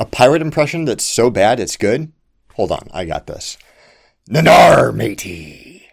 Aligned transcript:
A 0.00 0.06
pirate 0.06 0.40
impression 0.40 0.86
that's 0.86 1.04
so 1.04 1.28
bad 1.28 1.60
it's 1.60 1.76
good? 1.76 2.10
Hold 2.54 2.72
on, 2.72 2.88
I 2.90 3.04
got 3.04 3.26
this. 3.26 3.58
Nanar, 4.30 4.94
matey! 4.94 5.88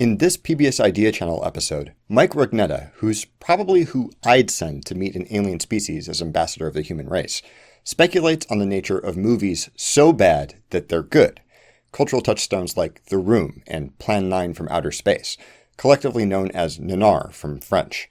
In 0.00 0.18
this 0.18 0.36
PBS 0.36 0.80
Idea 0.80 1.12
Channel 1.12 1.40
episode, 1.46 1.92
Mike 2.08 2.32
Rugnetta, 2.32 2.90
who's 2.94 3.26
probably 3.38 3.84
who 3.84 4.10
I'd 4.24 4.50
send 4.50 4.84
to 4.86 4.96
meet 4.96 5.14
an 5.14 5.28
alien 5.30 5.60
species 5.60 6.08
as 6.08 6.20
ambassador 6.20 6.66
of 6.66 6.74
the 6.74 6.82
human 6.82 7.08
race, 7.08 7.42
speculates 7.84 8.44
on 8.50 8.58
the 8.58 8.66
nature 8.66 8.98
of 8.98 9.16
movies 9.16 9.70
so 9.76 10.12
bad 10.12 10.54
that 10.70 10.88
they're 10.88 11.04
good. 11.04 11.40
Cultural 11.92 12.22
touchstones 12.22 12.76
like 12.76 13.04
The 13.04 13.18
Room 13.18 13.62
and 13.68 13.96
Plan 14.00 14.28
9 14.28 14.52
from 14.54 14.66
Outer 14.68 14.90
Space, 14.90 15.36
collectively 15.76 16.24
known 16.24 16.50
as 16.50 16.78
Nanar 16.78 17.32
from 17.32 17.60
French. 17.60 18.09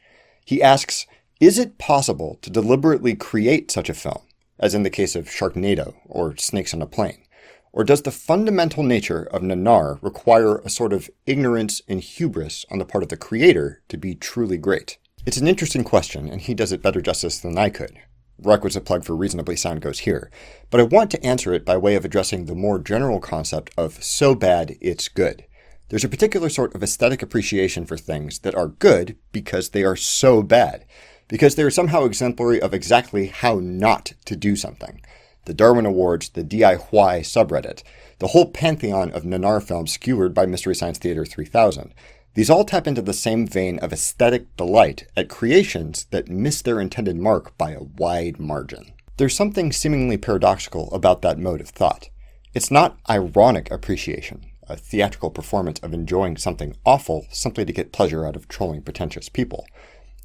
He 0.50 0.64
asks, 0.64 1.06
is 1.40 1.60
it 1.60 1.78
possible 1.78 2.40
to 2.42 2.50
deliberately 2.50 3.14
create 3.14 3.70
such 3.70 3.88
a 3.88 3.94
film, 3.94 4.24
as 4.58 4.74
in 4.74 4.82
the 4.82 4.90
case 4.90 5.16
of 5.16 5.30
Sharknado 5.30 5.94
or 6.08 6.36
Snakes 6.38 6.74
on 6.74 6.82
a 6.82 6.88
Plane? 6.88 7.24
Or 7.72 7.84
does 7.84 8.02
the 8.02 8.10
fundamental 8.10 8.82
nature 8.82 9.26
of 9.32 9.44
Nanar 9.44 10.02
require 10.02 10.58
a 10.58 10.70
sort 10.72 10.92
of 10.92 11.08
ignorance 11.28 11.84
and 11.88 12.02
hubris 12.02 12.66
on 12.72 12.80
the 12.80 12.86
part 12.86 13.04
of 13.04 13.10
the 13.10 13.16
creator 13.16 13.84
to 13.90 13.98
be 13.98 14.16
truly 14.16 14.58
great? 14.58 14.98
It's 15.24 15.38
an 15.38 15.48
interesting 15.48 15.84
question, 15.84 16.28
and 16.28 16.42
he 16.42 16.56
does 16.56 16.72
it 16.72 16.82
better 16.82 17.00
justice 17.00 17.38
than 17.38 17.56
I 17.56 17.70
could. 17.70 18.00
Requisite 18.40 18.86
plug 18.86 19.04
for 19.04 19.16
Reasonably 19.16 19.56
Sound 19.56 19.82
goes 19.82 20.00
here, 20.00 20.32
but 20.72 20.80
I 20.80 20.84
want 20.86 21.12
to 21.12 21.24
answer 21.24 21.54
it 21.54 21.64
by 21.64 21.78
way 21.78 21.94
of 21.94 22.06
addressing 22.06 22.46
the 22.46 22.56
more 22.56 22.80
general 22.80 23.20
concept 23.20 23.70
of 23.78 24.04
so 24.04 24.34
bad 24.34 24.78
it's 24.82 25.10
good. 25.10 25.46
There's 25.90 26.04
a 26.04 26.10
particular 26.10 26.50
sort 26.50 26.76
of 26.76 26.84
aesthetic 26.84 27.22
appreciation 27.22 27.86
for 27.86 27.98
things 27.98 28.40
that 28.40 28.56
are 28.56 28.68
good 28.68 29.18
because 29.32 29.70
they 29.70 29.84
are 29.84 29.96
so 29.96 30.44
bad, 30.44 30.86
because 31.28 31.56
they 31.56 31.64
are 31.64 31.72
somehow 31.72 32.06
exemplary 32.06 32.62
of 32.62 32.74
exactly 32.74 33.28
how 33.28 33.60
not 33.60 34.14
to 34.26 34.36
do 34.36 34.56
something 34.56 35.02
the 35.46 35.54
Darwin 35.56 35.88
Awards, 35.88 36.30
the 36.30 36.44
DIY 36.44 37.22
subreddit, 37.22 37.82
the 38.20 38.28
whole 38.28 38.52
pantheon 38.52 39.10
of 39.12 39.24
Nanar 39.24 39.64
films 39.64 39.94
skewered 39.94 40.32
by 40.32 40.46
Mystery 40.46 40.76
Science 40.76 41.00
Theater 41.00 41.26
3000. 41.26 41.92
These 42.36 42.52
all 42.52 42.64
tap 42.64 42.86
into 42.86 43.02
the 43.02 43.14
same 43.14 43.48
vein 43.48 43.80
of 43.80 43.92
aesthetic 43.92 44.56
delight 44.58 45.08
at 45.18 45.28
creations 45.28 46.06
that 46.12 46.30
miss 46.30 46.62
their 46.62 46.80
intended 46.80 47.16
mark 47.16 47.58
by 47.58 47.72
a 47.72 47.82
wide 47.82 48.40
margin. 48.40 48.94
There's 49.18 49.36
something 49.36 49.72
seemingly 49.72 50.18
paradoxical 50.18 50.94
about 50.94 51.24
that 51.24 51.40
mode 51.40 51.62
of 51.62 51.70
thought. 51.70 52.10
It's 52.54 52.70
not 52.70 53.00
ironic 53.10 53.72
appreciation, 53.72 54.49
a 54.70 54.78
theatrical 54.78 55.32
performance 55.32 55.80
of 55.80 55.94
enjoying 55.94 56.38
something 56.38 56.76
awful 56.86 57.26
simply 57.32 57.66
to 57.66 57.74
get 57.74 57.92
pleasure 57.92 58.26
out 58.26 58.36
of 58.36 58.48
trolling 58.48 58.82
pretentious 58.82 59.28
people. 59.28 59.66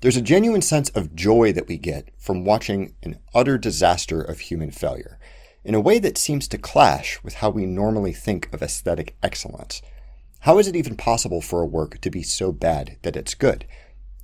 There's 0.01 0.17
a 0.17 0.23
genuine 0.23 0.63
sense 0.63 0.91
of 0.91 1.15
joy 1.15 1.53
that 1.53 1.67
we 1.67 1.79
get 1.79 2.11
from 2.19 2.45
watching 2.45 2.95
an 3.03 3.19
utter 3.35 3.57
disaster 3.57 4.21
of 4.21 4.41
human 4.41 4.71
failure, 4.71 5.19
in 5.65 5.75
a 5.75 5.81
way 5.81 5.99
that 5.99 6.19
seems 6.19 6.47
to 6.49 6.59
clash 6.59 7.23
with 7.23 7.37
how 7.37 7.49
we 7.49 7.65
normally 7.65 8.13
think 8.13 8.53
of 8.53 8.63
aesthetic 8.63 9.17
excellence. 9.23 9.81
How 10.41 10.59
is 10.59 10.69
it 10.69 10.77
even 10.77 10.97
possible 10.97 11.41
for 11.41 11.63
a 11.63 11.67
work 11.67 12.03
to 12.03 12.11
be 12.11 12.23
so 12.23 12.53
bad 12.53 12.99
that 13.01 13.17
it's 13.17 13.35
good? 13.35 13.65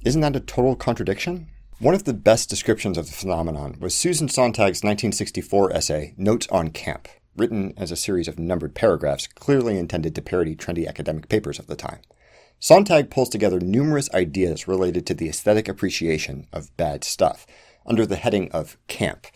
Isn't 0.05 0.21
that 0.21 0.37
a 0.37 0.41
total 0.41 0.77
contradiction? 0.77 1.49
One 1.79 1.95
of 1.95 2.05
the 2.05 2.13
best 2.13 2.51
descriptions 2.51 2.99
of 2.99 3.07
the 3.07 3.13
phenomenon 3.13 3.79
was 3.81 3.95
Susan 3.95 4.29
Sontag's 4.29 4.85
1964 4.85 5.73
essay, 5.73 6.15
Notes 6.19 6.47
on 6.49 6.73
Camp, 6.73 7.09
written 7.37 7.75
as 7.77 7.91
a 7.91 7.97
series 7.97 8.29
of 8.29 8.39
numbered 8.39 8.75
paragraphs 8.75 9.27
clearly 9.27 9.79
intended 9.79 10.15
to 10.15 10.23
parody 10.23 10.55
trendy 10.55 10.87
academic 10.87 11.29
papers 11.29 11.59
of 11.59 11.67
the 11.67 11.77
time. 11.77 12.01
Sontag 12.59 13.11
pulls 13.11 13.31
together 13.31 13.59
numerous 13.59 14.13
ideas 14.13 14.69
related 14.69 15.07
to 15.07 15.15
the 15.15 15.29
aesthetic 15.29 15.67
appreciation 15.69 16.47
of 16.53 16.77
bad 16.77 17.05
stuff 17.05 17.47
under 17.87 18.05
the 18.05 18.17
heading 18.17 18.51
of 18.53 18.77
camp. 18.87 19.27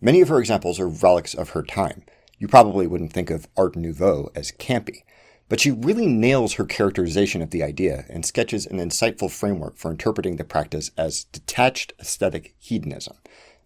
Many 0.00 0.20
of 0.20 0.28
her 0.28 0.38
examples 0.38 0.78
are 0.78 0.88
relics 0.88 1.32
of 1.32 1.50
her 1.50 1.62
time. 1.62 2.02
You 2.38 2.48
probably 2.48 2.86
wouldn't 2.86 3.14
think 3.14 3.30
of 3.30 3.48
Art 3.56 3.76
Nouveau 3.76 4.30
as 4.34 4.52
campy, 4.52 5.04
but 5.48 5.58
she 5.58 5.70
really 5.70 6.06
nails 6.06 6.54
her 6.54 6.66
characterization 6.66 7.40
of 7.40 7.50
the 7.50 7.62
idea 7.62 8.04
and 8.10 8.26
sketches 8.26 8.66
an 8.66 8.78
insightful 8.78 9.30
framework 9.30 9.78
for 9.78 9.90
interpreting 9.90 10.36
the 10.36 10.44
practice 10.44 10.90
as 10.98 11.24
detached 11.24 11.94
aesthetic 11.98 12.54
hedonism, 12.58 13.16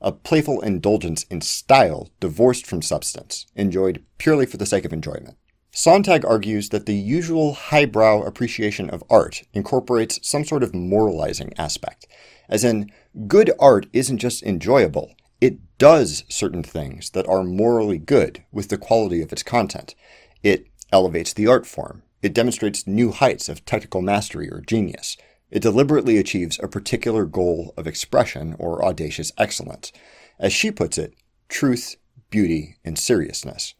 a 0.01 0.13
playful 0.13 0.61
indulgence 0.61 1.25
in 1.25 1.41
style 1.41 2.11
divorced 2.21 2.67
from 2.67 2.83
substance, 2.83 3.47
enjoyed 3.55 4.05
purely 4.19 4.47
for 4.47 4.57
the 4.57 4.67
sake 4.67 4.85
of 4.85 4.93
enjoyment. 4.93 5.37
Sontag 5.73 6.25
argues 6.25 6.71
that 6.71 6.87
the 6.87 6.95
usual 6.95 7.55
highbrow 7.55 8.23
appreciation 8.23 8.91
of 8.91 9.05
art 9.09 9.43
incorporates 9.53 10.19
some 10.29 10.45
sort 10.45 10.63
of 10.63 10.75
moralizing 10.75 11.53
aspect, 11.57 12.07
as 12.49 12.65
in, 12.65 12.91
good 13.29 13.53
art 13.61 13.87
isn't 13.93 14.19
just 14.19 14.43
enjoyable, 14.43 15.15
it 15.41 15.59
does 15.79 16.25
certain 16.29 16.63
things 16.63 17.11
that 17.11 17.27
are 17.29 17.45
morally 17.45 17.99
good 17.99 18.45
with 18.51 18.69
the 18.69 18.77
quality 18.77 19.23
of 19.23 19.33
its 19.33 19.43
content. 19.43 19.95
It 20.43 20.67
elevates 20.93 21.33
the 21.33 21.47
art 21.47 21.67
form, 21.67 22.03
it 22.21 22.35
demonstrates 22.35 22.87
new 22.87 23.13
heights 23.13 23.49
of 23.49 23.65
technical 23.65 24.03
mastery 24.03 24.51
or 24.51 24.61
genius, 24.61 25.17
it 25.51 25.63
deliberately 25.63 26.19
achieves 26.19 26.59
a 26.63 26.69
particular 26.69 27.25
goal 27.25 27.75
of 27.77 27.87
expression 27.87 28.55
or 28.59 28.85
audacious 28.85 29.33
excellence. 29.39 29.93
As 30.39 30.53
she 30.53 30.71
puts 30.71 30.99
it, 30.99 31.15
truth, 31.49 31.97
beauty, 32.31 32.77
and 32.85 32.99
seriousness. 32.99 33.75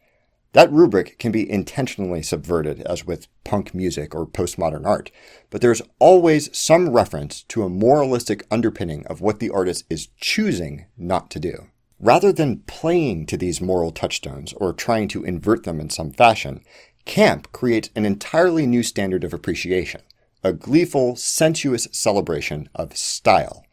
That 0.53 0.71
rubric 0.71 1.17
can 1.17 1.31
be 1.31 1.49
intentionally 1.49 2.21
subverted, 2.21 2.81
as 2.81 3.05
with 3.05 3.27
punk 3.45 3.73
music 3.73 4.13
or 4.13 4.27
postmodern 4.27 4.85
art, 4.85 5.09
but 5.49 5.61
there's 5.61 5.81
always 5.97 6.55
some 6.57 6.89
reference 6.89 7.43
to 7.43 7.63
a 7.63 7.69
moralistic 7.69 8.45
underpinning 8.51 9.05
of 9.07 9.21
what 9.21 9.39
the 9.39 9.49
artist 9.49 9.85
is 9.89 10.09
choosing 10.19 10.87
not 10.97 11.29
to 11.31 11.39
do. 11.39 11.67
Rather 11.99 12.33
than 12.33 12.63
playing 12.67 13.27
to 13.27 13.37
these 13.37 13.61
moral 13.61 13.91
touchstones 13.91 14.53
or 14.53 14.73
trying 14.73 15.07
to 15.07 15.23
invert 15.23 15.63
them 15.63 15.79
in 15.79 15.89
some 15.89 16.11
fashion, 16.11 16.61
camp 17.05 17.49
creates 17.53 17.89
an 17.95 18.05
entirely 18.05 18.67
new 18.67 18.83
standard 18.83 19.23
of 19.23 19.33
appreciation, 19.33 20.01
a 20.43 20.53
gleeful, 20.53 21.15
sensuous 21.15 21.87
celebration 21.91 22.69
of 22.73 22.97
style. 22.97 23.65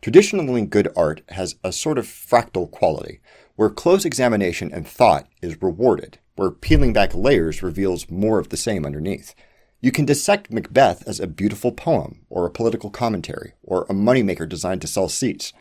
Traditionally 0.00 0.66
good 0.66 0.88
art 0.96 1.22
has 1.30 1.56
a 1.64 1.72
sort 1.72 1.98
of 1.98 2.06
fractal 2.06 2.70
quality, 2.70 3.20
where 3.56 3.70
close 3.70 4.04
examination 4.04 4.72
and 4.72 4.86
thought 4.86 5.26
is 5.40 5.62
rewarded, 5.62 6.18
where 6.36 6.50
peeling 6.50 6.92
back 6.92 7.14
layers 7.14 7.62
reveals 7.62 8.10
more 8.10 8.38
of 8.38 8.48
the 8.48 8.56
same 8.56 8.84
underneath. 8.84 9.34
You 9.80 9.92
can 9.92 10.04
dissect 10.04 10.50
Macbeth 10.50 11.06
as 11.06 11.20
a 11.20 11.26
beautiful 11.26 11.72
poem, 11.72 12.24
or 12.30 12.46
a 12.46 12.50
political 12.50 12.90
commentary, 12.90 13.54
or 13.62 13.82
a 13.84 13.94
moneymaker 13.94 14.48
designed 14.48 14.80
to 14.80 14.86
sell 14.86 15.08
seats. 15.08 15.52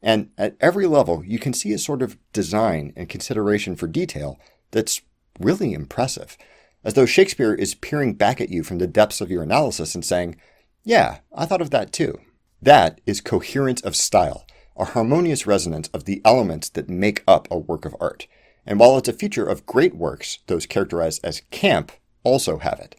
And 0.00 0.30
at 0.38 0.56
every 0.60 0.86
level, 0.86 1.24
you 1.24 1.38
can 1.38 1.52
see 1.52 1.72
a 1.72 1.78
sort 1.78 2.02
of 2.02 2.16
design 2.32 2.92
and 2.96 3.08
consideration 3.08 3.76
for 3.76 3.86
detail 3.86 4.38
that's 4.70 5.00
really 5.38 5.72
impressive, 5.74 6.36
as 6.84 6.94
though 6.94 7.06
Shakespeare 7.06 7.54
is 7.54 7.74
peering 7.74 8.14
back 8.14 8.40
at 8.40 8.50
you 8.50 8.62
from 8.62 8.78
the 8.78 8.86
depths 8.86 9.20
of 9.20 9.30
your 9.30 9.42
analysis 9.42 9.94
and 9.94 10.04
saying, 10.04 10.36
Yeah, 10.84 11.18
I 11.34 11.46
thought 11.46 11.62
of 11.62 11.70
that 11.70 11.92
too. 11.92 12.18
That 12.60 13.00
is 13.06 13.20
coherence 13.20 13.80
of 13.80 13.96
style, 13.96 14.46
a 14.76 14.86
harmonious 14.86 15.46
resonance 15.46 15.88
of 15.88 16.04
the 16.04 16.22
elements 16.24 16.68
that 16.70 16.88
make 16.88 17.22
up 17.26 17.48
a 17.50 17.58
work 17.58 17.84
of 17.84 17.96
art. 18.00 18.26
And 18.64 18.78
while 18.78 18.96
it's 18.96 19.08
a 19.08 19.12
feature 19.12 19.46
of 19.46 19.66
great 19.66 19.94
works, 19.94 20.38
those 20.46 20.66
characterized 20.66 21.20
as 21.24 21.42
camp 21.50 21.92
also 22.22 22.58
have 22.58 22.78
it. 22.78 22.94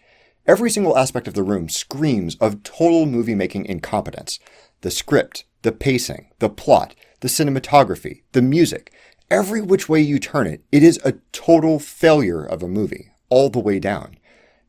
Every 0.46 0.70
single 0.70 0.98
aspect 0.98 1.28
of 1.28 1.36
the 1.36 1.44
room 1.44 1.70
screams 1.70 2.36
of 2.36 2.64
total 2.64 3.06
movie 3.06 3.36
making 3.36 3.66
incompetence. 3.66 4.40
The 4.82 4.92
script, 4.92 5.46
the 5.62 5.72
pacing, 5.72 6.32
the 6.40 6.50
plot, 6.50 6.96
the 7.22 7.30
cinematography, 7.30 8.24
the 8.34 8.42
music, 8.42 8.92
every 9.32 9.62
which 9.62 9.88
way 9.88 10.02
you 10.02 10.20
turn 10.20 10.46
it, 10.46 10.62
it 10.74 10.84
is 10.84 11.00
a 11.06 11.14
total 11.32 11.80
failure 11.80 12.44
of 12.44 12.62
a 12.62 12.68
movie, 12.68 13.13
all 13.34 13.50
the 13.50 13.60
way 13.60 13.80
down. 13.80 14.16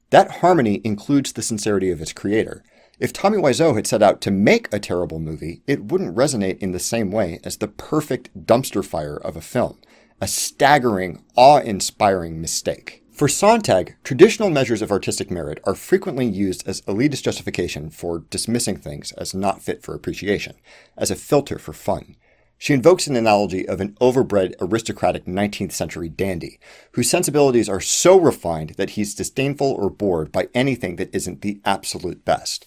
That 0.09 0.39
harmony 0.41 0.81
includes 0.85 1.35
the 1.35 1.43
sincerity 1.43 1.91
of 1.91 2.01
its 2.01 2.15
creator. 2.15 2.65
If 2.99 3.13
Tommy 3.13 3.37
Wiseau 3.37 3.77
had 3.77 3.87
set 3.87 4.03
out 4.03 4.23
to 4.23 4.31
make 4.31 4.73
a 4.73 4.79
terrible 4.79 5.19
movie, 5.19 5.61
it 5.67 5.85
wouldn't 5.85 6.17
resonate 6.17 6.61
in 6.61 6.73
the 6.73 6.79
same 6.79 7.11
way 7.11 7.41
as 7.45 7.59
the 7.59 7.69
perfect 7.69 8.47
dumpster 8.47 8.83
fire 8.83 9.19
of 9.19 9.37
a 9.37 9.43
film 9.43 9.77
a 10.19 10.27
staggering, 10.27 11.23
awe 11.37 11.59
inspiring 11.59 12.41
mistake. 12.41 13.03
For 13.13 13.29
Sontag, 13.29 13.97
traditional 14.03 14.49
measures 14.49 14.81
of 14.81 14.91
artistic 14.91 15.31
merit 15.31 15.61
are 15.65 15.75
frequently 15.75 16.25
used 16.25 16.67
as 16.67 16.81
elitist 16.83 17.25
justification 17.25 17.91
for 17.91 18.21
dismissing 18.31 18.79
things 18.79 19.13
as 19.13 19.35
not 19.35 19.61
fit 19.61 19.83
for 19.83 19.95
appreciation, 19.95 20.55
as 20.97 21.11
a 21.11 21.17
filter 21.17 21.59
for 21.59 21.75
fun. 21.75 22.17
She 22.65 22.73
invokes 22.73 23.07
an 23.07 23.15
analogy 23.15 23.69
of 23.69 23.83
an 23.83 23.95
overbred 24.01 24.55
aristocratic 24.59 25.27
19th 25.27 25.73
century 25.73 26.09
dandy, 26.09 26.59
whose 26.93 27.11
sensibilities 27.11 27.69
are 27.69 27.79
so 27.79 28.19
refined 28.19 28.71
that 28.79 28.91
he's 28.91 29.15
disdainful 29.15 29.71
or 29.71 29.91
bored 29.91 30.33
by 30.33 30.49
anything 30.55 30.97
that 30.97 31.15
isn't 31.15 31.43
the 31.43 31.61
absolute 31.67 32.25
best. 32.25 32.65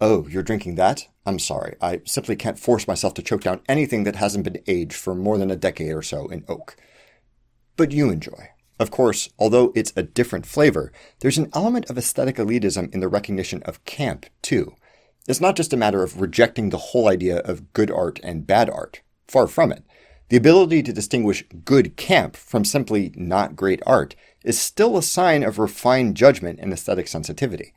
Oh, 0.00 0.26
you're 0.26 0.42
drinking 0.42 0.74
that? 0.74 1.06
I'm 1.24 1.38
sorry. 1.38 1.76
I 1.80 2.00
simply 2.04 2.34
can't 2.34 2.58
force 2.58 2.88
myself 2.88 3.14
to 3.14 3.22
choke 3.22 3.42
down 3.42 3.60
anything 3.68 4.02
that 4.02 4.16
hasn't 4.16 4.42
been 4.42 4.64
aged 4.66 4.96
for 4.96 5.14
more 5.14 5.38
than 5.38 5.52
a 5.52 5.56
decade 5.56 5.92
or 5.92 6.02
so 6.02 6.26
in 6.26 6.44
oak 6.48 6.76
but 7.76 7.92
you 7.92 8.10
enjoy. 8.10 8.50
Of 8.78 8.90
course, 8.90 9.30
although 9.38 9.72
it's 9.74 9.92
a 9.96 10.02
different 10.02 10.46
flavor, 10.46 10.92
there's 11.20 11.38
an 11.38 11.50
element 11.54 11.88
of 11.88 11.96
aesthetic 11.96 12.36
elitism 12.36 12.92
in 12.92 13.00
the 13.00 13.08
recognition 13.08 13.62
of 13.62 13.84
camp, 13.84 14.26
too. 14.42 14.74
It's 15.28 15.40
not 15.40 15.56
just 15.56 15.72
a 15.72 15.76
matter 15.76 16.02
of 16.02 16.20
rejecting 16.20 16.70
the 16.70 16.78
whole 16.78 17.08
idea 17.08 17.38
of 17.38 17.72
good 17.72 17.90
art 17.90 18.20
and 18.22 18.46
bad 18.46 18.68
art. 18.68 19.00
Far 19.28 19.46
from 19.46 19.72
it. 19.72 19.82
The 20.28 20.36
ability 20.36 20.82
to 20.82 20.92
distinguish 20.92 21.44
good 21.64 21.96
camp 21.96 22.36
from 22.36 22.64
simply 22.64 23.12
not 23.14 23.54
great 23.54 23.82
art 23.86 24.16
is 24.44 24.58
still 24.58 24.96
a 24.96 25.02
sign 25.02 25.42
of 25.42 25.58
refined 25.58 26.16
judgment 26.16 26.58
and 26.60 26.72
aesthetic 26.72 27.08
sensitivity. 27.08 27.72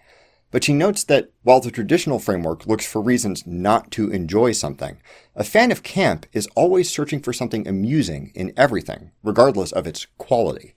But 0.52 0.64
she 0.64 0.74
notes 0.74 1.04
that 1.04 1.30
while 1.44 1.60
the 1.60 1.70
traditional 1.70 2.18
framework 2.18 2.66
looks 2.66 2.86
for 2.86 3.02
reasons 3.02 3.46
not 3.46 3.92
to 3.92 4.10
enjoy 4.10 4.52
something, 4.52 4.98
a 5.36 5.44
fan 5.44 5.72
of 5.72 5.84
camp 5.84 6.26
is 6.34 6.48
always 6.56 6.90
searching 6.90 7.22
for 7.22 7.34
something 7.34 7.68
amusing 7.68 8.32
in 8.34 8.54
everything, 8.58 9.12
regardless 9.24 9.72
of 9.72 9.86
its 9.86 10.08
quality. 10.18 10.74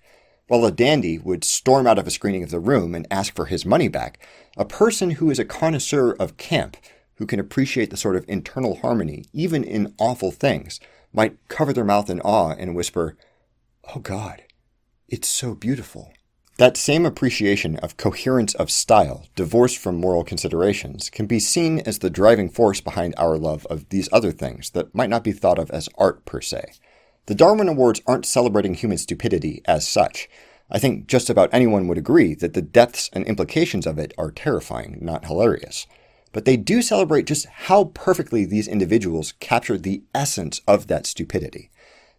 While 0.49 0.67
a 0.67 0.73
dandy 0.73 1.17
would 1.17 1.45
storm 1.45 1.87
out 1.87 1.99
of 1.99 2.07
a 2.07 2.11
screening 2.11 2.43
of 2.43 2.51
the 2.51 2.61
room 2.61 2.95
and 2.95 3.07
ask 3.11 3.35
for 3.35 3.47
his 3.47 3.65
money 3.65 3.89
back, 3.89 4.19
a 4.59 4.67
person 4.67 5.13
who 5.13 5.31
is 5.31 5.39
a 5.39 5.45
connoisseur 5.45 6.13
of 6.13 6.37
camp, 6.37 6.77
who 7.17 7.27
can 7.27 7.41
appreciate 7.41 7.91
the 7.91 7.97
sort 7.97 8.17
of 8.17 8.25
internal 8.29 8.77
harmony, 8.77 9.25
even 9.33 9.65
in 9.65 9.95
awful 9.99 10.31
things, 10.31 10.81
might 11.13 11.37
cover 11.49 11.73
their 11.73 11.85
mouth 11.85 12.09
in 12.09 12.21
awe 12.21 12.55
and 12.59 12.75
whisper, 12.75 13.17
Oh 13.95 14.01
God, 14.01 14.43
it's 15.09 15.29
so 15.29 15.55
beautiful. 15.55 16.13
That 16.59 16.77
same 16.77 17.07
appreciation 17.07 17.77
of 17.77 17.97
coherence 17.97 18.55
of 18.55 18.71
style, 18.71 19.27
divorced 19.35 19.79
from 19.79 19.97
moral 19.97 20.23
considerations, 20.23 21.11
can 21.11 21.27
be 21.27 21.41
seen 21.41 21.81
as 21.81 21.99
the 21.99 22.11
driving 22.11 22.49
force 22.49 22.81
behind 22.81 23.15
our 23.17 23.39
love 23.39 23.67
of 23.67 23.89
these 23.89 24.09
other 24.13 24.33
things 24.33 24.71
that 24.71 24.95
might 24.95 25.11
not 25.11 25.25
be 25.25 25.33
thought 25.33 25.59
of 25.59 25.71
as 25.71 25.89
art 25.97 26.25
per 26.25 26.41
se. 26.41 26.75
The 27.27 27.35
Darwin 27.35 27.69
Awards 27.69 28.03
aren't 28.07 28.27
celebrating 28.27 28.75
human 28.75 28.99
stupidity 28.99 29.63
as 29.65 29.89
such. 29.89 30.29
I 30.71 30.79
think 30.79 31.07
just 31.07 31.31
about 31.31 31.51
anyone 31.53 31.89
would 31.89 31.99
agree 31.99 32.35
that 32.37 32.55
the 32.55 32.63
depths 32.63 33.09
and 33.13 33.25
implications 33.27 33.87
of 33.87 33.99
it 33.99 34.13
are 34.19 34.31
terrifying, 34.31 34.99
not 35.01 35.27
hilarious. 35.27 35.87
But 36.33 36.45
they 36.45 36.57
do 36.57 36.83
celebrate 36.83 37.27
just 37.27 37.47
how 37.47 37.85
perfectly 37.85 38.45
these 38.45 38.67
individuals 38.67 39.35
capture 39.41 39.79
the 39.79 40.03
essence 40.15 40.61
of 40.67 40.87
that 40.87 41.07
stupidity. 41.07 41.71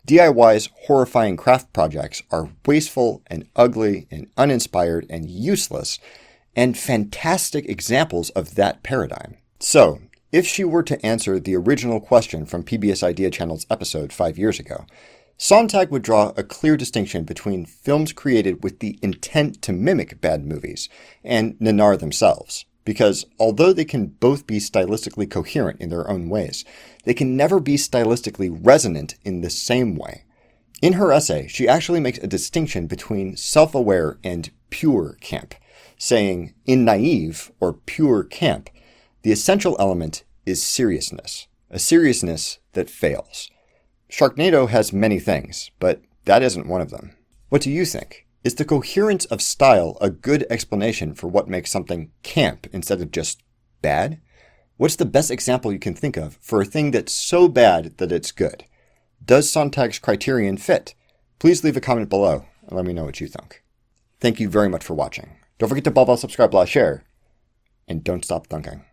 DIY's 0.05 0.69
horrifying 0.83 1.37
craft 1.37 1.71
projects 1.73 2.23
are 2.29 2.49
wasteful 2.65 3.21
and 3.27 3.47
ugly 3.55 4.07
and 4.11 4.27
uninspired 4.37 5.05
and 5.09 5.29
useless, 5.29 5.97
and 6.55 6.77
fantastic 6.77 7.65
examples 7.67 8.29
of 8.31 8.55
that 8.55 8.83
paradigm. 8.83 9.37
So, 9.59 10.01
if 10.31 10.45
she 10.45 10.63
were 10.63 10.83
to 10.83 11.03
answer 11.05 11.39
the 11.39 11.55
original 11.55 12.01
question 12.01 12.45
from 12.45 12.63
PBS 12.63 13.03
Idea 13.03 13.29
Channel's 13.29 13.65
episode 13.69 14.11
five 14.11 14.37
years 14.37 14.59
ago, 14.59 14.85
Sontag 15.37 15.89
would 15.89 16.03
draw 16.03 16.33
a 16.35 16.43
clear 16.43 16.77
distinction 16.77 17.23
between 17.23 17.65
films 17.65 18.13
created 18.13 18.63
with 18.63 18.79
the 18.79 18.99
intent 19.01 19.61
to 19.61 19.73
mimic 19.73 20.21
bad 20.21 20.45
movies 20.45 20.89
and 21.23 21.57
Nanar 21.59 21.97
themselves, 21.97 22.65
because 22.85 23.25
although 23.39 23.73
they 23.73 23.85
can 23.85 24.07
both 24.07 24.45
be 24.45 24.59
stylistically 24.59 25.29
coherent 25.29 25.79
in 25.79 25.89
their 25.89 26.09
own 26.09 26.29
ways, 26.29 26.65
they 27.05 27.13
can 27.13 27.37
never 27.37 27.59
be 27.59 27.75
stylistically 27.75 28.57
resonant 28.61 29.15
in 29.23 29.41
the 29.41 29.49
same 29.49 29.95
way. 29.95 30.25
In 30.81 30.93
her 30.93 31.11
essay, 31.11 31.47
she 31.47 31.67
actually 31.67 31.99
makes 31.99 32.17
a 32.19 32.27
distinction 32.27 32.87
between 32.87 33.37
self 33.37 33.73
aware 33.73 34.17
and 34.23 34.51
pure 34.69 35.17
camp, 35.21 35.55
saying, 35.97 36.53
in 36.65 36.83
naive 36.83 37.51
or 37.59 37.73
pure 37.73 38.23
camp, 38.23 38.69
the 39.21 39.31
essential 39.31 39.77
element 39.79 40.23
is 40.45 40.61
seriousness, 40.61 41.47
a 41.69 41.79
seriousness 41.79 42.59
that 42.73 42.89
fails. 42.89 43.49
Sharknado 44.09 44.67
has 44.67 44.91
many 44.91 45.19
things, 45.19 45.71
but 45.79 46.01
that 46.25 46.43
isn't 46.43 46.67
one 46.67 46.81
of 46.81 46.89
them. 46.89 47.15
What 47.49 47.61
do 47.61 47.71
you 47.71 47.85
think? 47.85 48.22
Is 48.43 48.55
the 48.55 48.65
coherence 48.65 49.23
of 49.25 49.41
style 49.41 49.97
a 50.01 50.09
good 50.09 50.45
explanation 50.49 51.15
for 51.15 51.29
what 51.29 51.47
makes 51.47 51.71
something 51.71 52.11
camp 52.23 52.67
instead 52.73 52.99
of 52.99 53.09
just 53.09 53.41
bad? 53.81 54.19
What's 54.75 54.97
the 54.97 55.05
best 55.05 55.31
example 55.31 55.71
you 55.71 55.79
can 55.79 55.95
think 55.95 56.17
of 56.17 56.37
for 56.41 56.61
a 56.61 56.65
thing 56.65 56.91
that's 56.91 57.13
so 57.13 57.47
bad 57.47 57.97
that 57.99 58.11
it's 58.11 58.33
good? 58.33 58.65
Does 59.23 59.49
Sontag's 59.49 59.97
criterion 59.97 60.57
fit? 60.57 60.93
Please 61.39 61.63
leave 61.63 61.77
a 61.77 61.81
comment 61.81 62.09
below 62.09 62.45
and 62.67 62.75
let 62.75 62.85
me 62.85 62.91
know 62.91 63.05
what 63.05 63.21
you 63.21 63.27
think. 63.27 63.63
Thank 64.19 64.41
you 64.41 64.49
very 64.49 64.67
much 64.67 64.83
for 64.83 64.93
watching. 64.93 65.37
Don't 65.57 65.69
forget 65.69 65.85
to 65.85 65.91
blah 65.91 66.03
blah 66.03 66.15
subscribe, 66.15 66.51
blah, 66.51 66.65
share, 66.65 67.05
and 67.87 68.03
don't 68.03 68.25
stop 68.25 68.47
thunking. 68.47 68.83